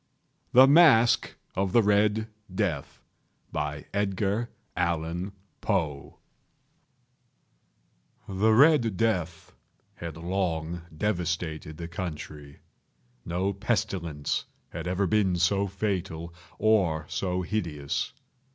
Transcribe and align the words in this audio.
THE 0.51 0.65
MASQUE 0.67 1.35
OF 1.53 1.73
THE 1.73 1.83
RED 1.83 2.27
DEATH. 2.55 3.03
The 3.51 3.85
"Red 8.27 8.97
Death" 8.97 9.55
had 9.93 10.17
long 10.17 10.81
devastated 10.97 11.77
the 11.77 11.87
country. 11.87 12.61
No 13.23 13.53
pestilence 13.53 14.45
had 14.69 14.87
ever 14.87 15.05
been 15.05 15.35
so 15.35 15.67
fatal, 15.67 16.33
or 16.57 17.05
so 17.07 17.43
hideous. 17.43 18.11